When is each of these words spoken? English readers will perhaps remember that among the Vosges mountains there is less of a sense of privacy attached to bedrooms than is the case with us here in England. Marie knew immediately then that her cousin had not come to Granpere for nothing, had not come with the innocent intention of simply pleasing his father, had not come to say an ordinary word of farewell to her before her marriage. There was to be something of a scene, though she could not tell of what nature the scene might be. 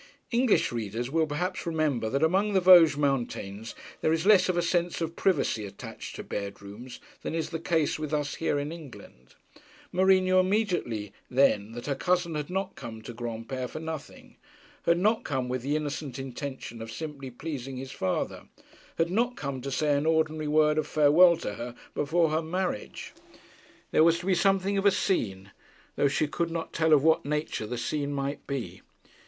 English 0.31 0.71
readers 0.71 1.11
will 1.11 1.27
perhaps 1.27 1.63
remember 1.67 2.09
that 2.09 2.23
among 2.23 2.53
the 2.53 2.59
Vosges 2.59 2.97
mountains 2.97 3.75
there 4.01 4.11
is 4.11 4.25
less 4.25 4.49
of 4.49 4.57
a 4.57 4.61
sense 4.63 4.99
of 4.99 5.15
privacy 5.15 5.63
attached 5.63 6.15
to 6.15 6.23
bedrooms 6.23 6.99
than 7.21 7.35
is 7.35 7.51
the 7.51 7.59
case 7.59 7.99
with 7.99 8.11
us 8.11 8.33
here 8.41 8.57
in 8.57 8.71
England. 8.71 9.35
Marie 9.91 10.19
knew 10.19 10.39
immediately 10.39 11.13
then 11.29 11.73
that 11.73 11.85
her 11.85 11.93
cousin 11.93 12.33
had 12.33 12.49
not 12.49 12.73
come 12.73 13.03
to 13.03 13.13
Granpere 13.13 13.67
for 13.67 13.79
nothing, 13.79 14.37
had 14.87 14.97
not 14.97 15.23
come 15.23 15.47
with 15.47 15.61
the 15.61 15.75
innocent 15.75 16.17
intention 16.17 16.81
of 16.81 16.91
simply 16.91 17.29
pleasing 17.29 17.77
his 17.77 17.91
father, 17.91 18.47
had 18.97 19.11
not 19.11 19.35
come 19.35 19.61
to 19.61 19.69
say 19.69 19.95
an 19.95 20.07
ordinary 20.07 20.47
word 20.47 20.79
of 20.79 20.87
farewell 20.87 21.37
to 21.37 21.53
her 21.53 21.75
before 21.93 22.31
her 22.31 22.41
marriage. 22.41 23.13
There 23.91 24.03
was 24.03 24.17
to 24.17 24.25
be 24.25 24.33
something 24.33 24.79
of 24.79 24.85
a 24.87 24.91
scene, 24.91 25.51
though 25.95 26.07
she 26.07 26.25
could 26.27 26.49
not 26.49 26.73
tell 26.73 26.91
of 26.91 27.03
what 27.03 27.23
nature 27.23 27.67
the 27.67 27.77
scene 27.77 28.11
might 28.11 28.47
be. 28.47 28.81